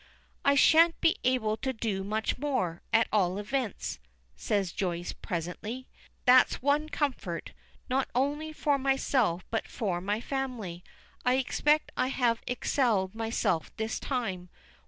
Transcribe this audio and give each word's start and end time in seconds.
"I 0.43 0.55
shan't 0.55 0.99
be 0.99 1.17
able 1.23 1.57
to 1.57 1.73
do 1.73 2.03
much 2.03 2.39
more, 2.39 2.81
at 2.91 3.07
all 3.11 3.37
events," 3.37 3.99
says 4.35 4.71
Joyce 4.71 5.13
presently. 5.13 5.85
"That's 6.25 6.59
one 6.59 6.89
comfort, 6.89 7.51
not 7.87 8.09
only 8.15 8.51
for 8.51 8.79
myself 8.79 9.45
but 9.51 9.67
for 9.67 10.01
my 10.01 10.19
family. 10.19 10.83
I 11.23 11.35
expect 11.35 11.91
I 11.95 12.07
have 12.07 12.41
excelled 12.47 13.13
myself 13.13 13.71
this 13.77 13.99
time. 13.99 14.49